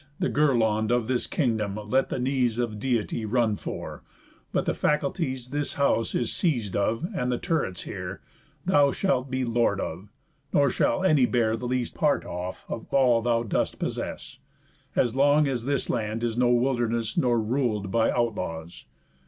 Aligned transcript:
The 0.17 0.29
girlond 0.29 0.89
of 0.89 1.07
this 1.07 1.27
kingdom 1.27 1.75
let 1.85 2.09
the 2.09 2.17
knees 2.17 2.57
Of 2.57 2.79
Deity 2.79 3.23
run 3.23 3.55
for; 3.55 4.01
but 4.51 4.65
the 4.65 4.73
faculties 4.73 5.49
This 5.49 5.75
house 5.75 6.15
is 6.15 6.33
seis'd 6.33 6.75
of, 6.75 7.05
and 7.15 7.31
the 7.31 7.37
turrets 7.37 7.83
here, 7.83 8.19
Thou 8.65 8.91
shalt 8.93 9.29
be 9.29 9.45
lord 9.45 9.79
of, 9.79 10.09
nor 10.51 10.71
shall 10.71 11.03
any 11.03 11.27
bear 11.27 11.55
The 11.55 11.67
least 11.67 11.93
part 11.93 12.25
off 12.25 12.65
of 12.67 12.91
all 12.91 13.21
thou 13.21 13.43
dost 13.43 13.77
possess, 13.77 14.39
As 14.95 15.13
long 15.15 15.47
as 15.47 15.65
this 15.65 15.87
land 15.87 16.23
is 16.23 16.35
no 16.35 16.49
wilderness. 16.49 17.15
Nor 17.15 17.39
rul'd 17.39 17.91
by 17.91 18.09
out 18.09 18.33
laws. 18.33 18.85